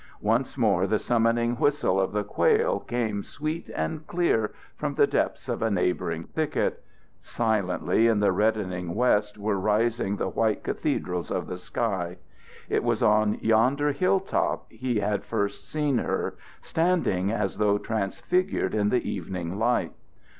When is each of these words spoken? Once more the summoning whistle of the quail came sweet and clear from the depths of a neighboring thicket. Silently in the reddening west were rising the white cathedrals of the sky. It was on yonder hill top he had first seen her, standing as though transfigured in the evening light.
Once 0.21 0.57
more 0.57 0.87
the 0.87 0.97
summoning 0.97 1.55
whistle 1.57 2.01
of 2.01 2.11
the 2.11 2.23
quail 2.23 2.79
came 2.79 3.21
sweet 3.21 3.69
and 3.75 4.07
clear 4.07 4.51
from 4.75 4.95
the 4.95 5.05
depths 5.05 5.47
of 5.47 5.61
a 5.61 5.69
neighboring 5.69 6.23
thicket. 6.23 6.83
Silently 7.19 8.07
in 8.07 8.19
the 8.19 8.31
reddening 8.31 8.95
west 8.95 9.37
were 9.37 9.59
rising 9.59 10.15
the 10.15 10.27
white 10.27 10.63
cathedrals 10.63 11.29
of 11.29 11.45
the 11.45 11.57
sky. 11.59 12.17
It 12.67 12.83
was 12.83 13.03
on 13.03 13.37
yonder 13.41 13.91
hill 13.91 14.19
top 14.19 14.65
he 14.71 15.01
had 15.01 15.23
first 15.23 15.69
seen 15.69 15.99
her, 15.99 16.33
standing 16.63 17.31
as 17.31 17.59
though 17.59 17.77
transfigured 17.77 18.73
in 18.73 18.89
the 18.89 19.07
evening 19.07 19.59
light. 19.59 19.93